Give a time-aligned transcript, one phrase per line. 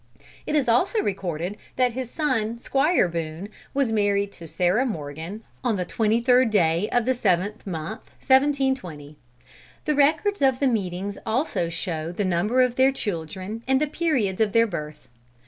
[0.47, 5.75] It is also recorded that his son Squire Boone was married to Sarah Morgan, on
[5.75, 9.15] the twenty third day of seventh month, 1720.
[9.85, 14.41] The records of the meetings also show the number of their children, and the periods
[14.41, 15.07] of their birth.